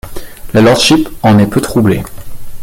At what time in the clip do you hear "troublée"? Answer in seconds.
1.61-2.01